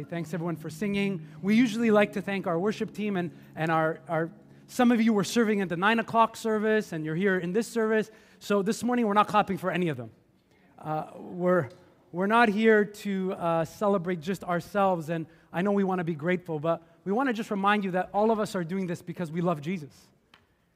[0.00, 1.26] Hey, thanks everyone for singing.
[1.42, 4.30] We usually like to thank our worship team and, and our, our
[4.66, 7.66] some of you were serving at the nine o'clock service and you're here in this
[7.66, 8.10] service.
[8.38, 10.10] So this morning we're not clapping for any of them.
[10.78, 11.68] Uh, we're,
[12.12, 16.14] we're not here to uh, celebrate just ourselves, and I know we want to be
[16.14, 19.02] grateful, but we want to just remind you that all of us are doing this
[19.02, 19.92] because we love Jesus.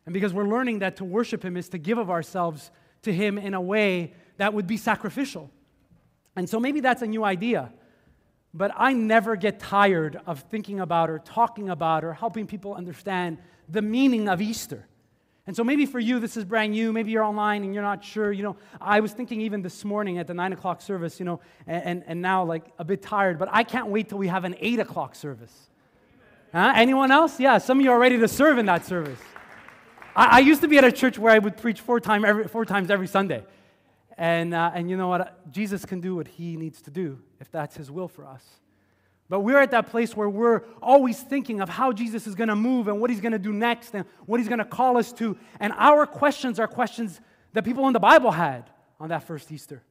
[0.04, 2.70] And because we're learning that to worship Him is to give of ourselves
[3.04, 5.50] to Him in a way that would be sacrificial.
[6.36, 7.72] And so maybe that's a new idea.
[8.56, 13.38] But I never get tired of thinking about or talking about or helping people understand
[13.68, 14.86] the meaning of Easter.
[15.46, 16.92] And so maybe for you, this is brand new.
[16.92, 18.32] Maybe you're online and you're not sure.
[18.32, 21.40] You know, I was thinking even this morning at the nine o'clock service, you know,
[21.66, 24.54] and, and now like a bit tired, but I can't wait till we have an
[24.60, 25.68] eight o'clock service.
[26.52, 26.72] Huh?
[26.76, 27.40] Anyone else?
[27.40, 29.18] Yeah, some of you are ready to serve in that service.
[30.14, 32.46] I, I used to be at a church where I would preach four, time every,
[32.46, 33.44] four times every Sunday.
[34.16, 35.52] And, uh, and you know what?
[35.52, 38.42] Jesus can do what he needs to do if that's his will for us.
[39.28, 42.56] But we're at that place where we're always thinking of how Jesus is going to
[42.56, 45.12] move and what he's going to do next and what he's going to call us
[45.14, 45.36] to.
[45.60, 47.20] And our questions are questions
[47.52, 49.82] that people in the Bible had on that first Easter.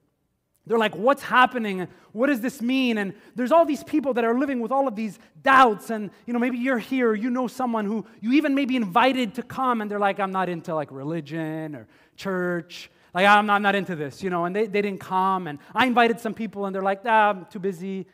[0.65, 1.87] They're like, what's happening?
[2.11, 2.97] What does this mean?
[2.97, 5.91] And there's all these people that are living with all of these doubts.
[5.91, 9.43] And, you know, maybe you're here, you know someone who you even maybe invited to
[9.43, 12.89] come, and they're like, I'm not into like religion or church.
[13.13, 15.47] Like, I'm not, I'm not into this, you know, and they, they didn't come.
[15.47, 18.07] And I invited some people, and they're like, ah, I'm too busy.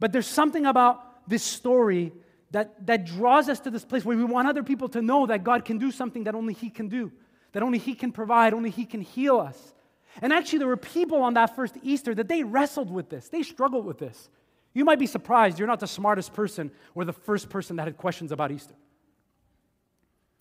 [0.00, 2.12] But there's something about this story
[2.50, 5.44] that, that draws us to this place where we want other people to know that
[5.44, 7.12] God can do something that only He can do,
[7.52, 9.74] that only He can provide, only He can heal us.
[10.22, 13.42] And actually, there were people on that first Easter that they wrestled with this, they
[13.42, 14.30] struggled with this.
[14.72, 17.96] You might be surprised you're not the smartest person or the first person that had
[17.96, 18.74] questions about Easter.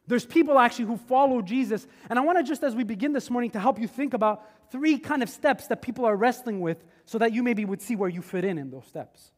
[0.08, 1.88] There's people actually who follow Jesus.
[2.10, 4.44] And I want to just, as we begin this morning, to help you think about
[4.72, 7.96] three kind of steps that people are wrestling with so that you maybe would see
[7.96, 9.32] where you fit in in those steps.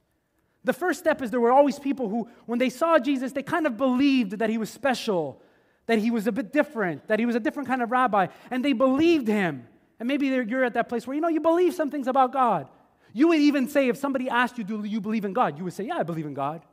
[0.63, 3.67] The first step is there were always people who, when they saw Jesus, they kind
[3.67, 5.39] of believed that he was special,
[5.85, 8.65] that he was a bit different, that he was a different kind of rabbi, and
[8.65, 9.67] they believed him.
[9.99, 12.67] And maybe you're at that place where, you know, you believe some things about God.
[13.13, 15.57] You would even say, if somebody asked you, Do you believe in God?
[15.57, 16.63] You would say, Yeah, I believe in God.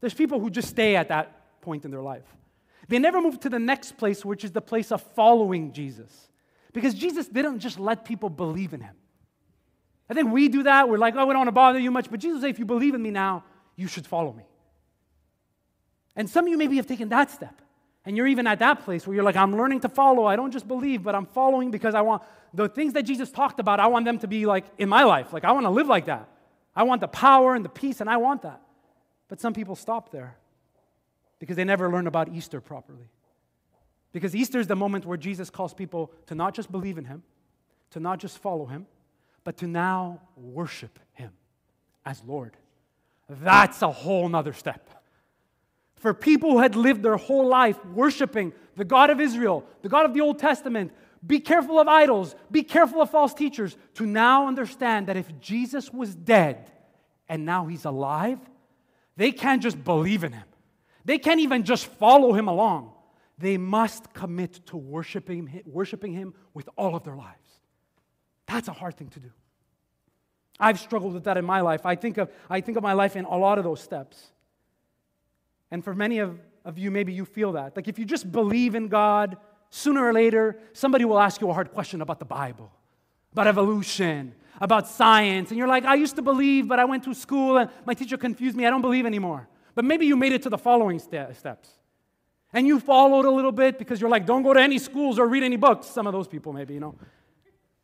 [0.00, 2.24] There's people who just stay at that point in their life.
[2.88, 6.28] They never move to the next place, which is the place of following Jesus.
[6.72, 8.94] Because Jesus didn't just let people believe in him.
[10.08, 10.88] I think we do that.
[10.88, 12.10] We're like, oh, we don't want to bother you much.
[12.10, 14.44] But Jesus said, if you believe in me now, you should follow me.
[16.14, 17.60] And some of you maybe have taken that step.
[18.04, 20.26] And you're even at that place where you're like, I'm learning to follow.
[20.26, 22.22] I don't just believe, but I'm following because I want
[22.54, 25.32] the things that Jesus talked about, I want them to be like in my life.
[25.32, 26.28] Like, I want to live like that.
[26.74, 28.60] I want the power and the peace, and I want that.
[29.28, 30.36] But some people stop there
[31.38, 33.10] because they never learn about Easter properly.
[34.12, 37.22] Because Easter is the moment where Jesus calls people to not just believe in him,
[37.90, 38.86] to not just follow him,
[39.44, 41.32] but to now worship him
[42.04, 42.56] as Lord.
[43.28, 44.90] That's a whole nother step.
[45.96, 50.04] For people who had lived their whole life worshiping the God of Israel, the God
[50.04, 50.92] of the Old Testament,
[51.26, 55.92] be careful of idols, be careful of false teachers, to now understand that if Jesus
[55.92, 56.70] was dead
[57.28, 58.38] and now he's alive,
[59.16, 60.44] they can't just believe in him.
[61.06, 62.92] They can't even just follow him along.
[63.38, 67.48] They must commit to worshiping, worshiping him with all of their lives.
[68.46, 69.30] That's a hard thing to do.
[70.58, 71.86] I've struggled with that in my life.
[71.86, 74.32] I think of, I think of my life in a lot of those steps.
[75.70, 77.76] And for many of, of you, maybe you feel that.
[77.76, 79.36] Like if you just believe in God,
[79.70, 82.72] sooner or later, somebody will ask you a hard question about the Bible,
[83.32, 85.50] about evolution, about science.
[85.50, 88.16] And you're like, I used to believe, but I went to school and my teacher
[88.16, 88.66] confused me.
[88.66, 89.46] I don't believe anymore.
[89.76, 91.68] But maybe you made it to the following steps.
[92.52, 95.28] And you followed a little bit because you're like, don't go to any schools or
[95.28, 95.86] read any books.
[95.86, 96.96] Some of those people, maybe, you know.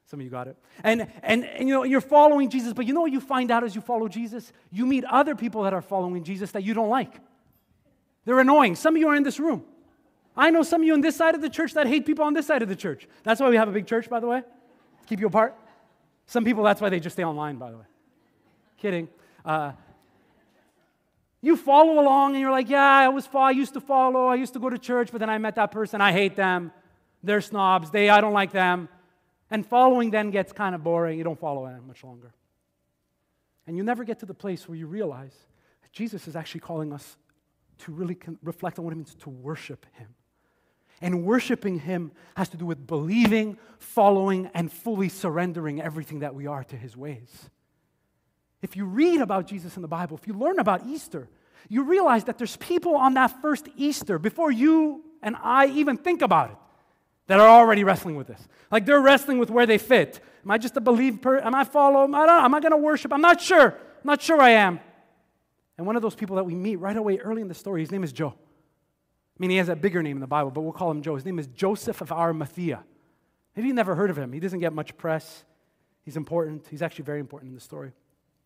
[0.06, 0.56] Some of you got it.
[0.82, 3.62] And, and, and you know, you're following Jesus, but you know what you find out
[3.62, 4.52] as you follow Jesus?
[4.70, 7.14] You meet other people that are following Jesus that you don't like.
[8.24, 8.74] They're annoying.
[8.76, 9.64] Some of you are in this room.
[10.34, 12.32] I know some of you on this side of the church that hate people on
[12.32, 13.06] this side of the church.
[13.22, 14.42] That's why we have a big church, by the way,
[15.06, 15.54] keep you apart.
[16.26, 17.84] Some people, that's why they just stay online, by the way.
[18.78, 19.08] Kidding.
[19.44, 19.72] Uh,
[21.42, 24.52] you follow along and you're like, yeah, I was I used to follow, I used
[24.54, 26.72] to go to church, but then I met that person, I hate them.
[27.22, 28.88] They're snobs, they I don't like them.
[29.50, 31.18] And following then gets kind of boring.
[31.18, 32.32] You don't follow them much longer.
[33.66, 35.34] And you never get to the place where you realize
[35.82, 37.16] that Jesus is actually calling us
[37.80, 40.14] to really reflect on what it means to worship him.
[41.02, 46.46] And worshiping Him has to do with believing, following, and fully surrendering everything that we
[46.46, 47.50] are to His ways.
[48.62, 51.28] If you read about Jesus in the Bible, if you learn about Easter,
[51.68, 56.22] you realize that there's people on that first Easter, before you and I even think
[56.22, 56.56] about it,
[57.26, 58.40] that are already wrestling with this.
[58.70, 60.20] Like they're wrestling with where they fit.
[60.44, 61.40] Am I just a believer?
[61.40, 62.02] Am I follow?
[62.02, 62.44] I don't know.
[62.44, 63.12] Am I going to worship?
[63.12, 63.68] I'm not sure.
[63.70, 64.80] I'm not sure I am.
[65.78, 67.90] And one of those people that we meet right away early in the story, his
[67.90, 68.34] name is Joe.
[68.34, 71.14] I mean, he has a bigger name in the Bible, but we'll call him Joe.
[71.14, 72.84] His name is Joseph of Arimathea.
[73.56, 74.32] Maybe you never heard of him.
[74.32, 75.44] He doesn't get much press.
[76.04, 76.66] He's important.
[76.68, 77.92] He's actually very important in the story.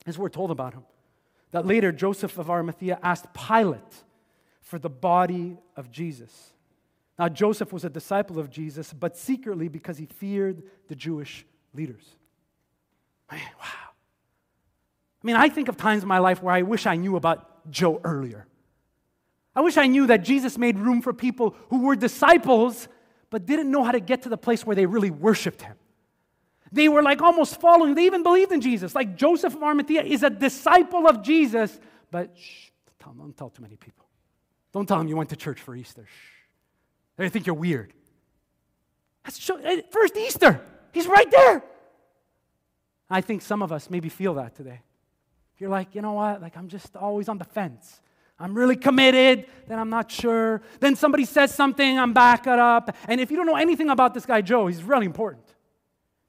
[0.06, 0.84] As we're told about him.
[1.50, 3.80] That later, Joseph of Arimathea asked Pilate
[4.60, 6.52] for the body of Jesus.
[7.18, 12.04] Now, Joseph was a disciple of Jesus, but secretly because he feared the Jewish leaders.
[13.30, 13.38] Wow.
[15.22, 17.70] I mean, I think of times in my life where I wish I knew about
[17.70, 18.46] Joe earlier.
[19.54, 22.88] I wish I knew that Jesus made room for people who were disciples
[23.30, 25.76] but didn't know how to get to the place where they really worshiped him.
[26.72, 28.94] They were like almost following, they even believed in Jesus.
[28.94, 31.78] Like Joseph of Arimathea is a disciple of Jesus,
[32.10, 34.06] but shh, don't tell, don't tell too many people.
[34.72, 36.06] Don't tell them you went to church for Easter.
[36.06, 36.36] Shh.
[37.16, 37.92] They think you're weird.
[39.24, 40.60] That's eh, first Easter.
[40.92, 41.62] He's right there.
[43.08, 44.80] I think some of us maybe feel that today.
[45.58, 46.42] You're like, you know what?
[46.42, 48.00] Like, I'm just always on the fence.
[48.38, 50.60] I'm really committed, then I'm not sure.
[50.80, 52.94] Then somebody says something, I'm back up.
[53.08, 55.44] And if you don't know anything about this guy, Joe, he's really important.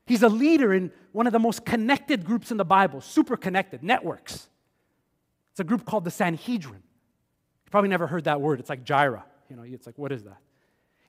[0.08, 3.84] He's a leader in one of the most connected groups in the Bible, super connected,
[3.84, 4.48] networks.
[5.52, 6.76] It's a group called the Sanhedrin.
[6.76, 8.62] You probably never heard that word.
[8.62, 9.26] It's like Jireh.
[9.50, 10.38] You know, it's like, what is that?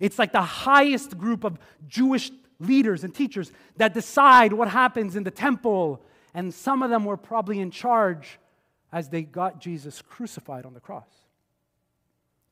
[0.00, 5.23] It's like the highest group of Jewish leaders and teachers that decide what happens in
[5.23, 6.03] the temple.
[6.35, 8.41] And some of them were probably in charge
[8.93, 11.09] as they got Jesus crucified on the cross.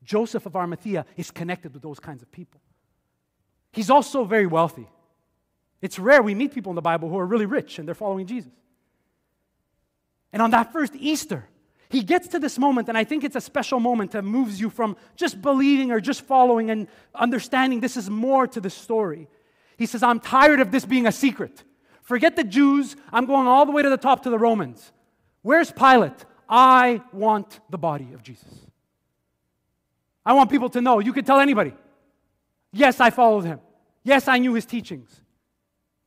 [0.03, 2.61] Joseph of Arimathea is connected with those kinds of people.
[3.73, 4.87] He's also very wealthy.
[5.81, 8.25] It's rare we meet people in the Bible who are really rich and they're following
[8.25, 8.51] Jesus.
[10.33, 11.47] And on that first Easter,
[11.89, 14.69] he gets to this moment, and I think it's a special moment that moves you
[14.69, 19.29] from just believing or just following and understanding this is more to the story.
[19.77, 21.63] He says, I'm tired of this being a secret.
[22.01, 24.91] Forget the Jews, I'm going all the way to the top to the Romans.
[25.43, 26.25] Where's Pilate?
[26.49, 28.65] I want the body of Jesus.
[30.25, 30.99] I want people to know.
[30.99, 31.73] You could tell anybody.
[32.73, 33.61] Yes, I followed him.
[34.03, 35.21] Yes, I knew his teachings.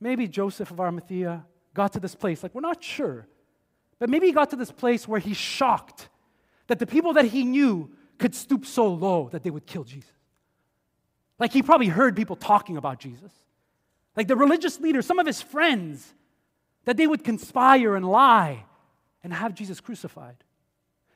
[0.01, 1.45] Maybe Joseph of Arimathea
[1.75, 3.27] got to this place, like we're not sure,
[3.99, 6.09] but maybe he got to this place where he's shocked
[6.67, 10.11] that the people that he knew could stoop so low that they would kill Jesus.
[11.37, 13.31] Like he probably heard people talking about Jesus.
[14.17, 16.13] Like the religious leaders, some of his friends,
[16.85, 18.65] that they would conspire and lie
[19.23, 20.43] and have Jesus crucified.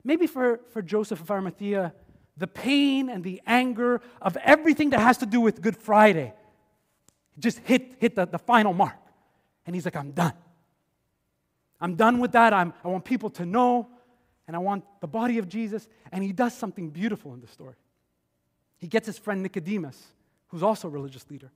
[0.04, 1.94] Maybe for, for Joseph of Arimathea,
[2.38, 6.34] the pain and the anger of everything that has to do with Good Friday
[7.40, 8.96] just hit, hit the, the final mark.
[9.66, 10.34] And he's like, I'm done.
[11.82, 12.54] I'm done with that.
[12.54, 13.88] I'm, I want people to know,
[14.48, 15.88] and I want the body of Jesus.
[16.12, 17.76] And he does something beautiful in the story.
[18.78, 20.02] He gets his friend Nicodemus,
[20.48, 21.52] who's also a religious leader.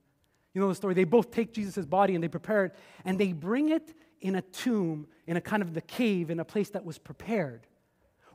[0.53, 0.93] You know the story.
[0.93, 4.41] They both take Jesus' body and they prepare it, and they bring it in a
[4.41, 7.67] tomb, in a kind of the cave, in a place that was prepared,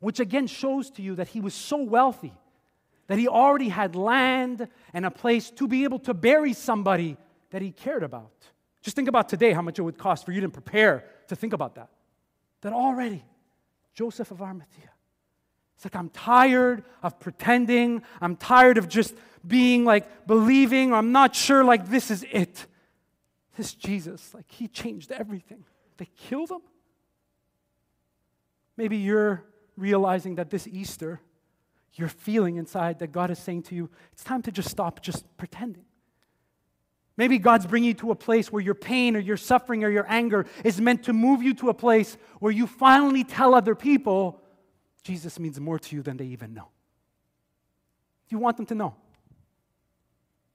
[0.00, 2.32] which again shows to you that he was so wealthy
[3.06, 7.16] that he already had land and a place to be able to bury somebody
[7.54, 8.32] that he cared about.
[8.82, 11.52] Just think about today how much it would cost for you to prepare to think
[11.52, 11.88] about that.
[12.62, 13.24] That already,
[13.94, 14.90] Joseph of Arimathea.
[15.76, 18.02] It's like, I'm tired of pretending.
[18.20, 19.14] I'm tired of just
[19.46, 20.92] being like believing.
[20.92, 22.66] I'm not sure, like, this is it.
[23.56, 25.64] This Jesus, like, he changed everything.
[25.98, 26.62] They killed him?
[28.76, 29.44] Maybe you're
[29.76, 31.20] realizing that this Easter,
[31.92, 35.24] you're feeling inside that God is saying to you, it's time to just stop just
[35.36, 35.84] pretending.
[37.16, 40.06] Maybe God's bringing you to a place where your pain or your suffering or your
[40.08, 44.40] anger is meant to move you to a place where you finally tell other people
[45.04, 46.68] Jesus means more to you than they even know.
[48.30, 48.96] You want them to know.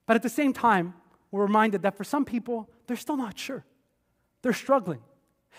[0.08, 0.96] But at the same time,
[1.32, 3.64] we're reminded that for some people, they're still not sure.
[4.42, 5.02] They're struggling.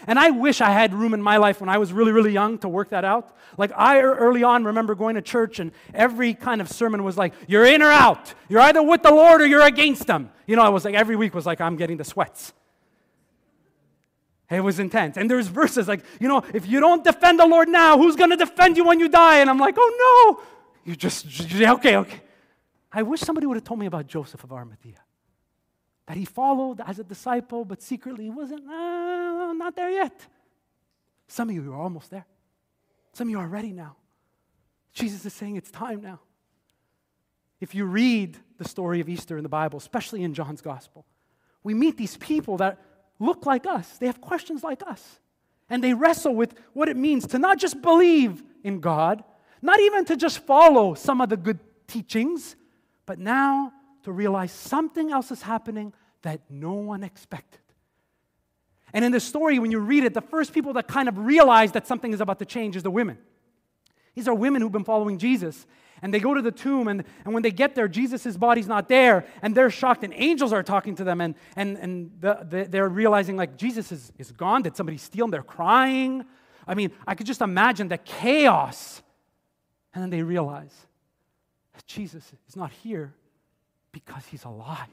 [0.07, 2.59] And I wish I had room in my life when I was really, really young
[2.59, 3.37] to work that out.
[3.59, 7.19] Like, I er, early on remember going to church, and every kind of sermon was
[7.19, 8.33] like, You're in or out.
[8.49, 10.31] You're either with the Lord or you're against Him.
[10.47, 12.53] You know, I was like, every week was like, I'm getting the sweats.
[14.51, 15.17] It was intense.
[15.17, 18.31] And there's verses like, you know, if you don't defend the Lord now, who's going
[18.31, 19.39] to defend you when you die?
[19.39, 20.45] And I'm like, oh no.
[20.85, 22.21] You just, okay, okay.
[22.93, 24.99] I wish somebody would have told me about Joseph of Arimathea.
[26.11, 30.27] That he followed as a disciple, but secretly he wasn't, uh, not there yet.
[31.29, 32.27] Some of you are almost there.
[33.13, 33.95] Some of you are ready now.
[34.93, 36.19] Jesus is saying it's time now.
[37.61, 41.07] If you read the story of Easter in the Bible, especially in John's Gospel,
[41.63, 42.83] we meet these people that
[43.21, 45.21] look like us, they have questions like us.
[45.69, 49.23] And they wrestle with what it means to not just believe in God,
[49.63, 52.57] not even to just follow some of the good teachings,
[53.07, 53.73] but now
[54.05, 55.93] to realize something else is happening
[56.23, 57.61] that no one expected.
[58.93, 61.73] And in the story, when you read it, the first people that kind of realize
[61.73, 63.19] that something is about to change is the women.
[64.15, 65.67] These are women who've been following Jesus.
[66.03, 68.89] And they go to the tomb, and, and when they get there, Jesus' body's not
[68.89, 72.65] there, and they're shocked, and angels are talking to them, and, and, and the, the,
[72.65, 74.63] they're realizing, like, Jesus is, is gone.
[74.63, 75.31] Did somebody steal him?
[75.31, 76.25] They're crying.
[76.67, 79.03] I mean, I could just imagine the chaos.
[79.93, 80.75] And then they realize
[81.87, 83.15] Jesus is not here
[83.93, 84.89] because he's alive.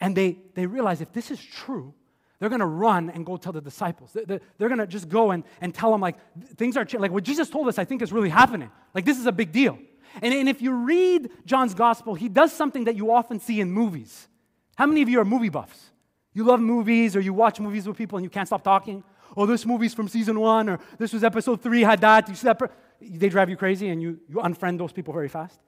[0.00, 1.94] And they, they realize if this is true,
[2.38, 4.12] they're going to run and go tell the disciples.
[4.12, 6.16] They're, they're going to just go and, and tell them, like,
[6.56, 7.00] things are, changing.
[7.00, 8.70] like, what Jesus told us, I think, is really happening.
[8.92, 9.78] Like, this is a big deal.
[10.20, 13.70] And, and if you read John's gospel, he does something that you often see in
[13.70, 14.28] movies.
[14.76, 15.90] How many of you are movie buffs?
[16.32, 19.04] You love movies or you watch movies with people and you can't stop talking?
[19.36, 22.28] Oh, this movie's from season one, or this was episode three, had that.
[22.28, 22.60] You see that?
[23.00, 25.60] They drive you crazy and you, you unfriend those people very fast.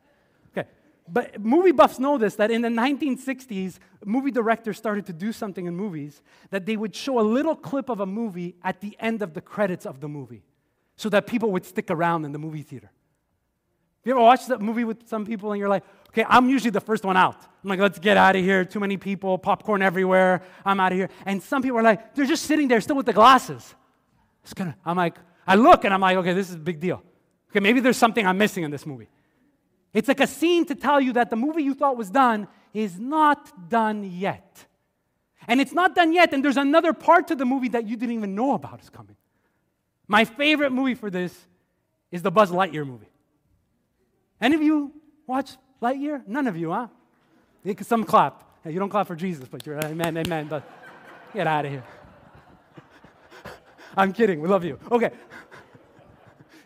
[1.09, 5.67] But movie buffs know this that in the 1960s, movie directors started to do something
[5.67, 9.23] in movies that they would show a little clip of a movie at the end
[9.23, 10.43] of the credits of the movie
[10.97, 12.91] so that people would stick around in the movie theater.
[14.05, 16.81] You ever watched that movie with some people and you're like, okay, I'm usually the
[16.81, 17.37] first one out.
[17.63, 18.65] I'm like, let's get out of here.
[18.65, 20.43] Too many people, popcorn everywhere.
[20.65, 21.09] I'm out of here.
[21.25, 23.75] And some people are like, they're just sitting there still with the glasses.
[24.45, 27.03] It's gonna, I'm like, I look and I'm like, okay, this is a big deal.
[27.51, 29.09] Okay, maybe there's something I'm missing in this movie.
[29.97, 33.01] It's like a scene to tell you that the movie you thought was done is
[33.01, 34.67] not done yet.
[35.49, 38.15] And it's not done yet, and there's another part to the movie that you didn't
[38.15, 39.17] even know about is coming.
[40.07, 41.35] My favorite movie for this
[42.11, 43.09] is the Buzz Lightyear movie.
[44.39, 44.93] Any of you
[45.27, 46.29] watch Lightyear?
[46.29, 46.89] None of you, huh?
[47.81, 48.45] Some clap.
[48.67, 50.49] You don't clap for Jesus, but you're amen, amen.
[50.49, 50.63] But
[51.33, 51.85] get out of here.
[53.97, 54.43] I'm kidding.
[54.43, 54.79] We love you.
[54.93, 55.11] Okay.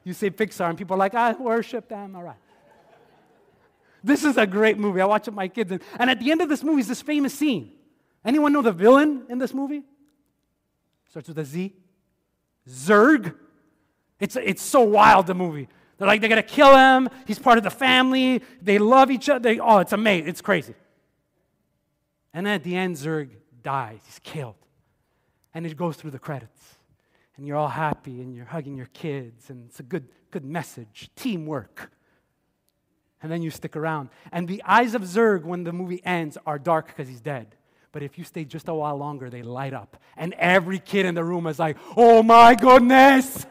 [0.02, 2.16] You say Pixar, and people are like, I worship them.
[2.16, 2.36] All right.
[4.02, 5.00] This is a great movie.
[5.00, 5.72] I watch it with my kids.
[5.72, 7.72] And, and at the end of this movie is this famous scene.
[8.24, 9.82] Anyone know the villain in this movie?
[11.08, 11.74] Starts with a Z.
[12.68, 13.34] Zurg.
[14.18, 15.68] It's, it's so wild, the movie.
[15.98, 17.08] They're like, they're going to kill him.
[17.26, 18.42] He's part of the family.
[18.62, 19.40] They love each other.
[19.40, 20.28] They, oh, it's amazing.
[20.28, 20.74] It's crazy.
[22.32, 23.30] And then at the end, Zurg
[23.62, 24.00] dies.
[24.06, 24.54] He's killed.
[25.52, 26.76] And it goes through the credits.
[27.36, 29.50] And you're all happy and you're hugging your kids.
[29.50, 31.10] And it's a good, good message.
[31.16, 31.90] Teamwork
[33.22, 34.08] and then you stick around.
[34.32, 37.54] And the eyes of Zurg, when the movie ends, are dark because he's dead.
[37.92, 39.96] But if you stay just a while longer, they light up.
[40.16, 43.46] And every kid in the room is like, oh my goodness,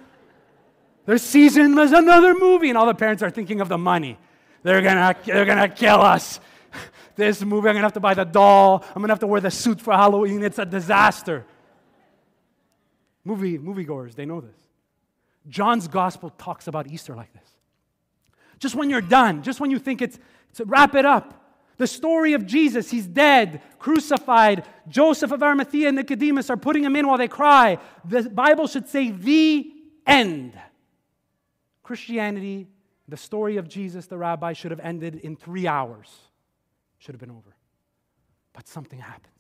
[1.05, 2.69] there's season, there's another movie.
[2.69, 4.17] And all the parents are thinking of the money.
[4.63, 6.39] They're gonna, they're gonna kill us.
[7.15, 8.81] This movie, I'm gonna have to buy the doll.
[8.95, 10.41] I'm gonna have to wear the suit for Halloween.
[10.41, 11.45] It's a disaster.
[13.25, 14.55] Movie, moviegoers, they know this.
[15.49, 17.58] John's gospel talks about Easter like this
[18.59, 20.19] just when you're done, just when you think it's,
[20.55, 21.35] to wrap it up.
[21.77, 24.65] The story of Jesus, he's dead, crucified.
[24.89, 27.77] Joseph of Arimathea and Nicodemus are putting him in while they cry.
[28.03, 29.71] The Bible should say the
[30.05, 30.59] end.
[31.81, 32.67] Christianity,
[33.07, 36.13] the story of Jesus, the rabbi, should have ended in three hours.
[36.97, 37.55] Should have been over.
[38.51, 39.33] But something happens.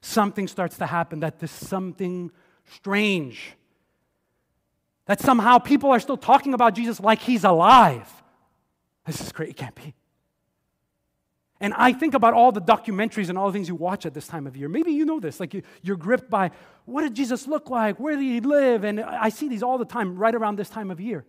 [0.00, 2.30] Something starts to happen that there's something
[2.70, 3.54] strange
[5.06, 8.08] that somehow people are still talking about Jesus like he's alive.
[9.06, 9.50] This is great.
[9.50, 9.94] It can't be.
[11.60, 14.26] And I think about all the documentaries and all the things you watch at this
[14.26, 14.68] time of year.
[14.68, 15.38] Maybe you know this.
[15.38, 16.50] Like you, are gripped by
[16.86, 18.00] what did Jesus look like?
[18.00, 18.82] Where did he live?
[18.82, 21.24] And I see these all the time right around this time of year.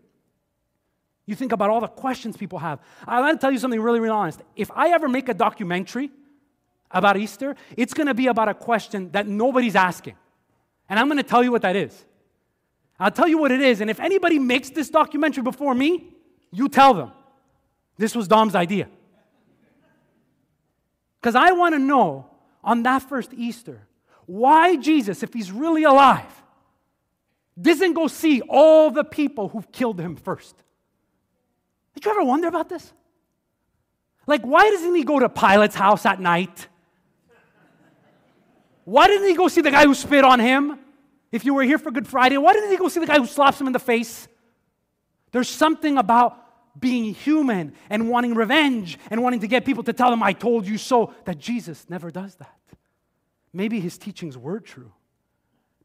[1.27, 2.79] You think about all the questions people have.
[3.07, 4.41] I want to tell you something really, really honest.
[4.55, 6.11] If I ever make a documentary
[6.89, 10.15] about Easter, it's going to be about a question that nobody's asking.
[10.89, 12.05] And I'm going to tell you what that is.
[13.03, 13.81] I'll tell you what it is.
[13.81, 16.13] And if anybody makes this documentary before me,
[16.51, 17.11] you tell them
[17.97, 18.87] this was Dom's idea.
[21.19, 22.27] Because I want to know
[22.63, 23.85] on that first Easter,
[24.25, 26.43] why Jesus, if he's really alive,
[27.61, 30.55] doesn't go see all the people who've killed him first.
[31.95, 32.93] Did you ever wonder about this?
[34.25, 36.69] Like, why doesn't he go to Pilate's house at night?
[38.85, 40.79] Why didn't he go see the guy who spit on him?
[41.33, 43.25] If you were here for Good Friday, why didn't he go see the guy who
[43.25, 44.27] slaps him in the face?
[45.31, 46.37] There's something about
[46.79, 50.67] being human and wanting revenge and wanting to get people to tell them, I told
[50.67, 52.55] you so, that Jesus never does that.
[53.51, 54.91] Maybe his teachings were true.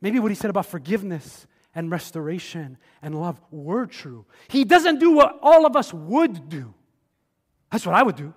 [0.02, 4.26] Maybe what he said about forgiveness and restoration and love were true.
[4.48, 6.74] He doesn't do what all of us would do.
[7.72, 8.34] That's what I would do.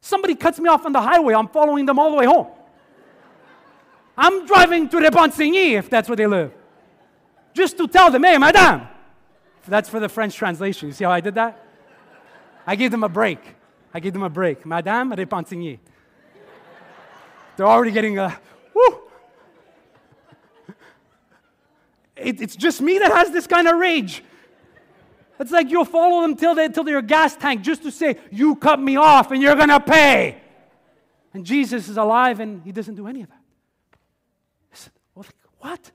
[0.00, 2.46] Somebody cuts me off on the highway, I'm following them all the way home.
[4.16, 6.52] I'm driving to Repentigny if that's where they live.
[7.52, 8.88] Just to tell them, hey, madame.
[9.66, 10.88] That's for the French translation.
[10.88, 11.64] You see how I did that?
[12.66, 13.40] I gave them a break.
[13.92, 14.66] I gave them a break.
[14.66, 15.78] Madame Repentigny.
[17.56, 18.38] They're already getting a,
[18.74, 19.00] whoo.
[22.16, 24.22] It, it's just me that has this kind of rage.
[25.38, 28.56] It's like you'll follow them till, they, till they're gas tank just to say, You
[28.56, 30.40] cut me off and you're to pay.
[31.32, 33.43] And Jesus is alive and he doesn't do any of that.
[35.64, 35.92] What?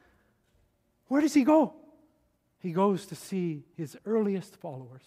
[1.09, 1.75] Where does he go?
[2.57, 5.03] He goes to see his earliest followers.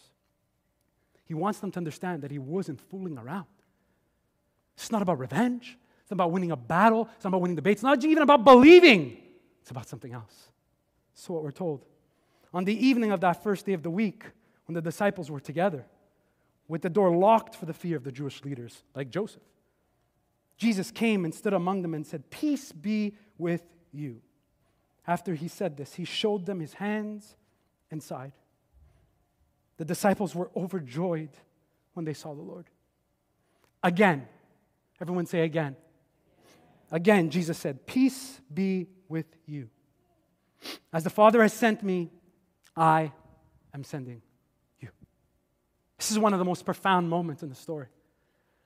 [1.24, 3.46] He wants them to understand that he wasn't fooling around.
[4.76, 5.76] It's not about revenge.
[6.02, 7.08] It's not about winning a battle.
[7.16, 7.78] It's not about winning debates.
[7.78, 9.18] It's not even about believing.
[9.62, 10.50] It's about something else.
[11.14, 11.84] So what we're told.
[12.54, 14.22] On the evening of that first day of the week,
[14.66, 15.86] when the disciples were together,
[16.68, 19.42] with the door locked for the fear of the Jewish leaders, like Joseph,
[20.56, 24.20] Jesus came and stood among them and said, Peace be with you.
[25.06, 27.36] After he said this, he showed them his hands
[27.90, 28.32] and side.
[29.76, 31.30] The disciples were overjoyed
[31.94, 32.66] when they saw the Lord.
[33.82, 34.28] Again,
[35.00, 35.76] everyone say again.
[36.90, 39.68] Again, Jesus said, Peace be with you.
[40.92, 42.10] As the Father has sent me,
[42.76, 43.12] I
[43.74, 44.22] am sending
[44.78, 44.88] you.
[45.98, 47.86] This is one of the most profound moments in the story.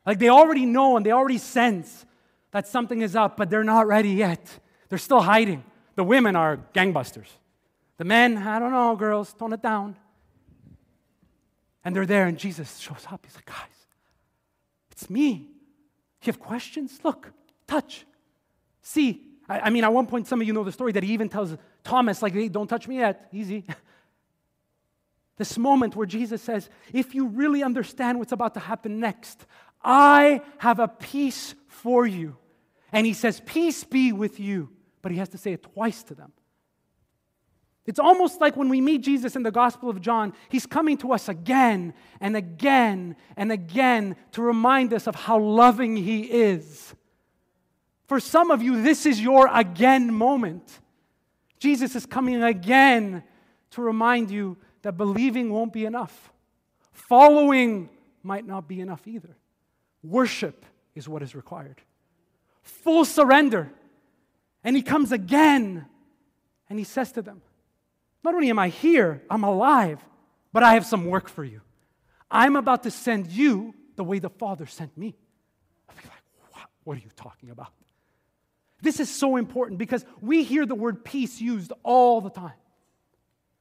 [0.04, 2.04] Like they already know and they already sense
[2.50, 4.40] that something is up, but they're not ready yet.
[4.88, 5.64] They're still hiding.
[5.96, 7.28] The women are gangbusters.
[7.96, 9.96] The men, I don't know, girls, tone it down.
[11.84, 13.24] And they're there, and Jesus shows up.
[13.24, 13.86] He's like, guys,
[14.90, 15.50] it's me.
[16.22, 17.00] You have questions?
[17.02, 17.32] Look,
[17.66, 18.06] touch.
[18.82, 19.22] See.
[19.48, 21.28] I, I mean, at one point, some of you know the story that he even
[21.28, 23.28] tells Thomas, like, hey, don't touch me yet.
[23.32, 23.64] Easy.
[25.36, 29.46] this moment where Jesus says, if you really understand what's about to happen next,
[29.82, 32.36] I have a peace for you.
[32.92, 34.70] And he says, Peace be with you.
[35.06, 36.32] But he has to say it twice to them.
[37.84, 41.12] It's almost like when we meet Jesus in the Gospel of John, he's coming to
[41.12, 46.92] us again and again and again to remind us of how loving he is.
[48.08, 50.80] For some of you, this is your again moment.
[51.60, 53.22] Jesus is coming again
[53.70, 56.32] to remind you that believing won't be enough,
[56.90, 57.90] following
[58.24, 59.36] might not be enough either.
[60.02, 60.66] Worship
[60.96, 61.80] is what is required,
[62.64, 63.70] full surrender.
[64.66, 65.86] And he comes again
[66.68, 67.40] and he says to them,
[68.24, 70.04] Not only am I here, I'm alive,
[70.52, 71.60] but I have some work for you.
[72.28, 75.14] I'm about to send you the way the Father sent me.
[75.88, 77.68] I'll be like, What, what are you talking about?
[78.82, 82.58] This is so important because we hear the word peace used all the time.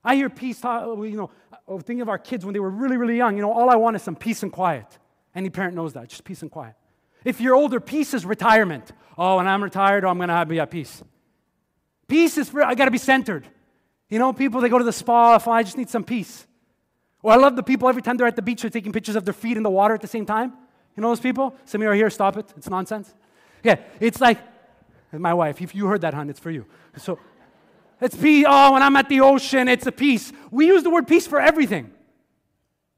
[0.03, 2.71] I hear peace, uh, you know, uh, oh, think of our kids when they were
[2.71, 3.35] really, really young.
[3.35, 4.97] You know, all I want is some peace and quiet.
[5.35, 6.73] Any parent knows that, just peace and quiet.
[7.25, 8.91] If you're older, peace is retirement.
[9.17, 11.03] Oh, when I'm retired, oh, I'm going to have be at peace.
[12.07, 13.47] Peace is for, I got to be centered.
[14.09, 16.45] You know, people, they go to the spa, if I just need some peace.
[17.23, 19.25] Or I love the people every time they're at the beach, they're taking pictures of
[19.25, 20.53] their feet in the water at the same time.
[20.95, 21.55] You know those people?
[21.65, 22.45] Some of you are here, stop it.
[22.55, 23.13] It's nonsense.
[23.63, 24.37] Yeah, it's like,
[25.11, 26.67] my wife, if you heard that, hon, it's for you.
[26.97, 27.17] So,
[27.99, 28.45] it's peace.
[28.47, 30.31] Oh, when I'm at the ocean, it's a peace.
[30.51, 31.91] We use the word peace for everything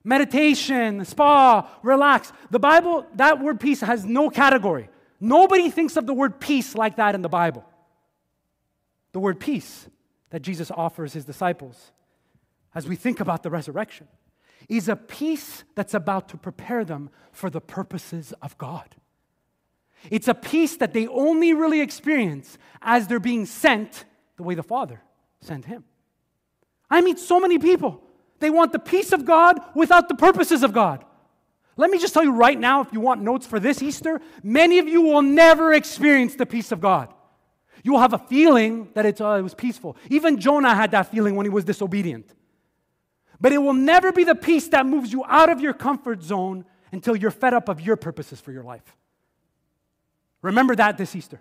[0.07, 2.31] meditation, spa, relax.
[2.49, 4.89] The Bible, that word peace has no category.
[5.19, 7.65] Nobody thinks of the word peace like that in the Bible.
[9.11, 9.87] The word peace
[10.29, 11.91] that Jesus offers his disciples
[12.73, 14.07] as we think about the resurrection
[14.69, 18.95] is a peace that's about to prepare them for the purposes of God.
[20.09, 24.05] It's a peace that they only really experience as they're being sent
[24.37, 25.01] the way the Father
[25.41, 25.83] sent him.
[26.89, 28.03] I meet so many people.
[28.39, 31.03] They want the peace of God without the purposes of God.
[31.75, 34.79] Let me just tell you right now, if you want notes for this Easter, many
[34.79, 37.13] of you will never experience the peace of God.
[37.83, 39.95] You will have a feeling that it's, uh, it was peaceful.
[40.09, 42.33] Even Jonah had that feeling when he was disobedient.
[43.39, 46.65] But it will never be the peace that moves you out of your comfort zone
[46.91, 48.95] until you're fed up of your purposes for your life.
[50.41, 51.39] Remember that this Easter.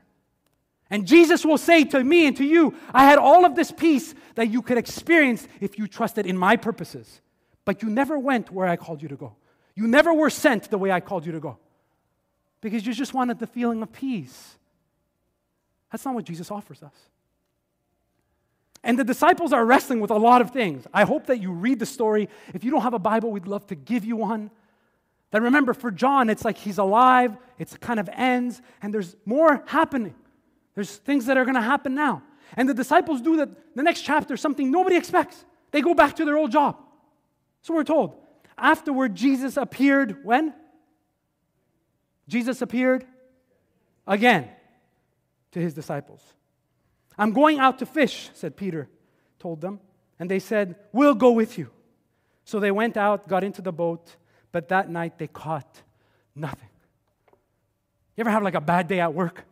[0.91, 4.15] And Jesus will say to me and to you, I had all of this peace
[4.37, 7.21] that you could experience if you trusted in my purposes.
[7.65, 9.35] But you never went where I called you to go.
[9.75, 11.59] You never were sent the way I called you to go.
[12.61, 14.57] Because you just wanted the feeling of peace.
[15.91, 16.95] That's not what Jesus offers us.
[18.85, 20.87] And the disciples are wrestling with a lot of things.
[20.95, 22.29] I hope that you read the story.
[22.55, 24.51] If you don't have a Bible, we'd love to give you one.
[25.33, 29.65] That remember, for John, it's like he's alive, it's kind of ends, and there's more
[29.67, 30.15] happening.
[30.77, 32.23] There's things that are going to happen now.
[32.57, 35.45] And the disciples do that the next chapter, something nobody expects.
[35.73, 36.77] They go back to their old job.
[37.63, 38.15] So we're told.
[38.57, 40.55] Afterward, Jesus appeared when?
[42.29, 43.05] Jesus appeared
[44.07, 44.49] again
[45.53, 46.23] to his disciples.
[47.19, 48.89] I'm going out to fish, said Peter,
[49.39, 49.81] told them.
[50.19, 51.71] And they said, We'll go with you.
[52.45, 54.17] So they went out, got into the boat,
[54.53, 55.83] but that night they caught
[56.35, 56.69] nothing.
[58.17, 59.45] You ever have like a bad day at work?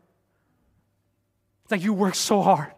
[1.64, 2.72] It's like you work so hard.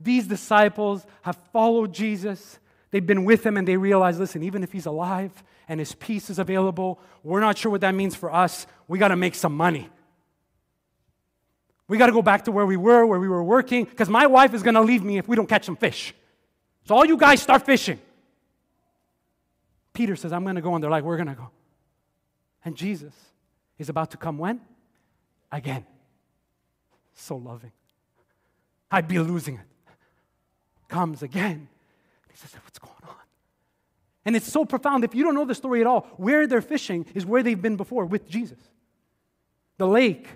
[0.00, 2.58] These disciples have followed Jesus.
[2.90, 5.32] They've been with him and they realize listen, even if he's alive
[5.68, 8.66] and his peace is available, we're not sure what that means for us.
[8.86, 9.88] We got to make some money.
[11.88, 14.26] We got to go back to where we were, where we were working, because my
[14.26, 16.14] wife is going to leave me if we don't catch some fish.
[16.84, 17.98] So, all you guys start fishing.
[19.94, 21.50] Peter says, I'm going to go, and they're like, We're going to go.
[22.64, 23.14] And Jesus
[23.78, 24.60] is about to come when?
[25.50, 25.86] Again.
[27.20, 27.72] So loving.
[28.90, 29.60] I'd be losing it.
[30.88, 31.68] Comes again.
[32.30, 33.14] He says, What's going on?
[34.24, 35.04] And it's so profound.
[35.04, 37.76] If you don't know the story at all, where they're fishing is where they've been
[37.76, 38.58] before with Jesus.
[39.76, 40.28] The lake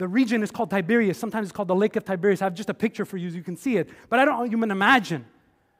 [0.00, 1.18] the region is called Tiberias.
[1.18, 2.40] Sometimes it's called the Lake of Tiberias.
[2.40, 3.90] I have just a picture for you so you can see it.
[4.08, 5.26] But I don't you to imagine.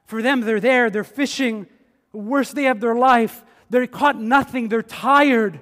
[0.05, 1.65] For them, they're there, they're fishing,
[2.13, 3.43] worst day of their life.
[3.71, 5.59] They're caught nothing, they're tired.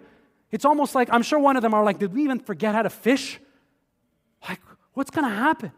[0.51, 2.81] It's almost like, I'm sure one of them are like, did we even forget how
[2.81, 3.39] to fish?
[4.47, 4.61] Like,
[4.93, 5.71] what's going to happen?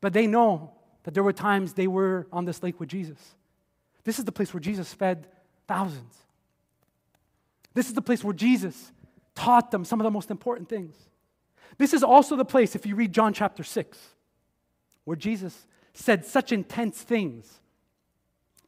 [0.00, 0.72] But they know
[1.04, 3.18] that there were times they were on this lake with Jesus.
[4.04, 5.26] This is the place where Jesus fed
[5.66, 6.16] thousands.
[7.74, 8.92] This is the place where Jesus
[9.34, 10.96] taught them some of the most important things.
[11.78, 13.98] This is also the place, if you read John chapter 6,
[15.04, 17.60] where Jesus said such intense things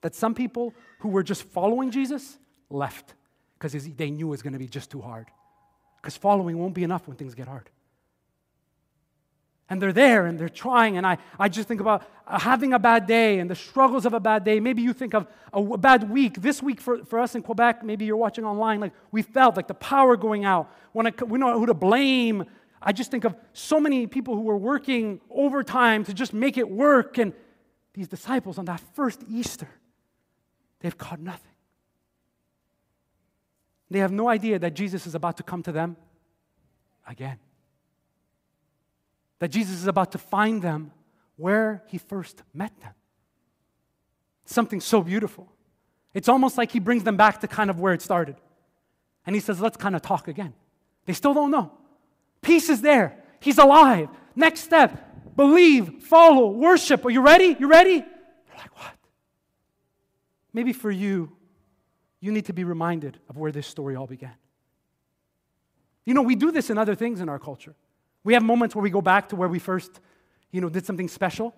[0.01, 2.39] that some people who were just following Jesus
[2.71, 3.15] left
[3.59, 5.27] because they knew it was going to be just too hard.
[6.01, 7.71] Because following won't be enough when things get hard.
[9.71, 10.99] And they're there and they're trying.
[10.99, 14.13] And I, I just think about uh, having a bad day and the struggles of
[14.13, 14.61] a bad day.
[14.61, 16.43] Maybe you think of a bad week.
[16.43, 19.69] This week for, for us in Quebec, maybe you're watching online, like we felt like
[19.69, 20.71] the power going out.
[20.93, 22.45] When I, we know who to blame
[22.85, 26.69] I just think of so many people who were working overtime to just make it
[26.69, 27.19] work.
[27.19, 27.33] And
[27.95, 29.69] these disciples on that first Easter,
[30.81, 31.53] they've caught nothing.
[33.91, 35.97] They have no idea that Jesus is about to come to them
[37.07, 37.39] again.
[39.43, 40.93] That Jesus is about to find them
[41.35, 42.93] where he first met them.
[44.45, 45.53] Something so beautiful.
[46.15, 48.37] It's almost like he brings them back to kind of where it started.
[49.27, 50.55] And he says, let's kind of talk again.
[51.07, 51.73] They still don't know.
[52.41, 53.19] Peace is there.
[53.41, 54.11] He's alive.
[54.37, 57.05] Next step believe, follow, worship.
[57.05, 57.57] Are you ready?
[57.59, 57.95] You ready?
[57.95, 58.95] You're like, what?
[60.53, 61.33] Maybe for you,
[62.21, 64.37] you need to be reminded of where this story all began.
[66.05, 67.75] You know, we do this in other things in our culture.
[68.25, 70.01] We have moments where we go back to where we first,
[70.51, 71.55] you know, did something special.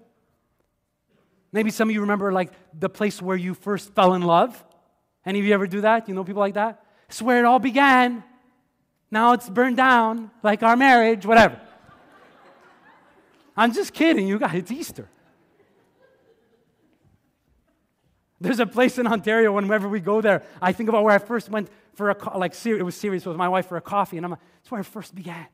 [1.52, 4.64] Maybe some of you remember like the place where you first fell in love.
[5.24, 6.08] Any of you ever do that?
[6.08, 6.84] You know people like that?
[7.08, 8.24] It's where it all began.
[9.10, 11.60] Now it's burned down, like our marriage, whatever.
[13.56, 14.54] I'm just kidding, you guys.
[14.54, 15.08] It's Easter.
[18.40, 21.48] There's a place in Ontario, whenever we go there, I think about where I first
[21.48, 24.32] went for a, like, it was serious with my wife for a coffee, and I'm
[24.32, 25.46] like, it's where it first began.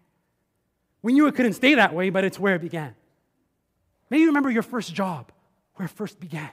[1.03, 2.95] We knew it couldn't stay that way, but it's where it began.
[4.11, 5.33] Maybe you remember your first job,
[5.75, 6.51] where it first began,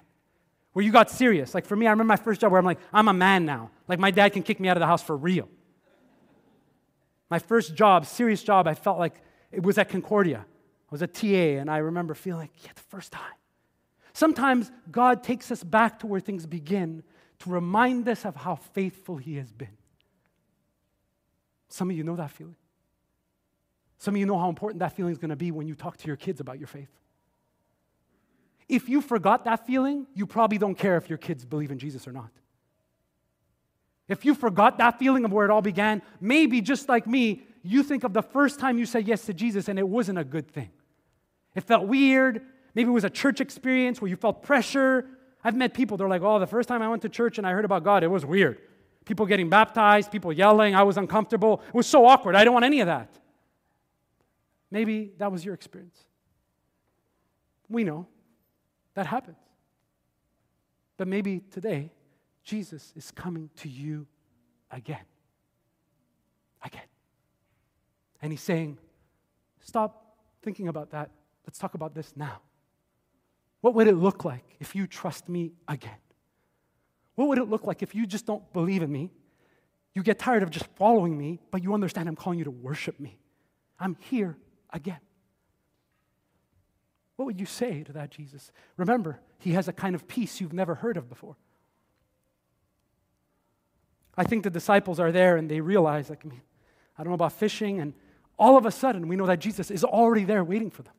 [0.73, 1.53] where you got serious.
[1.53, 3.71] Like for me, I remember my first job where I'm like, I'm a man now.
[3.87, 5.49] Like my dad can kick me out of the house for real.
[7.29, 9.15] My first job, serious job, I felt like
[9.51, 10.45] it was at Concordia.
[10.47, 13.33] I was a TA, and I remember feeling like, yeah, the first time.
[14.13, 17.03] Sometimes God takes us back to where things begin
[17.39, 19.75] to remind us of how faithful He has been.
[21.67, 22.55] Some of you know that feeling.
[23.97, 25.97] Some of you know how important that feeling is going to be when you talk
[25.97, 26.89] to your kids about your faith.
[28.69, 32.07] If you forgot that feeling, you probably don't care if your kids believe in Jesus
[32.07, 32.29] or not.
[34.07, 37.83] If you forgot that feeling of where it all began, maybe just like me, you
[37.83, 40.49] think of the first time you said yes to Jesus and it wasn't a good
[40.49, 40.69] thing.
[41.55, 42.41] It felt weird.
[42.75, 45.05] Maybe it was a church experience where you felt pressure.
[45.43, 47.51] I've met people, they're like, oh, the first time I went to church and I
[47.51, 48.59] heard about God, it was weird.
[49.05, 51.61] People getting baptized, people yelling, I was uncomfortable.
[51.67, 52.35] It was so awkward.
[52.35, 53.09] I don't want any of that.
[54.69, 55.99] Maybe that was your experience.
[57.69, 58.07] We know
[58.93, 59.37] that happens.
[60.97, 61.91] But maybe today,
[62.43, 64.07] Jesus is coming to you
[64.71, 65.05] again.
[66.63, 66.81] Again.
[68.21, 68.79] And he's saying,
[69.59, 71.11] Stop thinking about that.
[71.45, 72.41] Let's talk about this now.
[73.59, 75.97] What would it look like if you trust me again?
[77.15, 79.11] What would it look like if you just don't believe in me?
[79.93, 82.99] You get tired of just following me, but you understand I'm calling you to worship
[82.99, 83.19] me.
[83.79, 84.37] I'm here
[84.71, 84.99] again.
[87.15, 88.51] What would you say to that, Jesus?
[88.77, 91.35] Remember, he has a kind of peace you've never heard of before.
[94.15, 96.41] I think the disciples are there and they realize, like, I mean,
[96.97, 97.93] I don't know about fishing, and
[98.39, 100.93] all of a sudden we know that Jesus is already there waiting for them.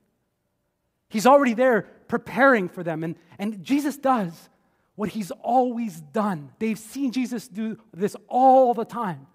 [1.08, 3.02] He's already there preparing for them.
[3.02, 4.48] And, and Jesus does
[4.94, 6.50] what he's always done.
[6.58, 9.26] They've seen Jesus do this all the time.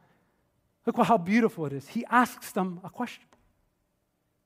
[0.85, 1.87] Look how beautiful it is.
[1.87, 3.23] He asks them a question.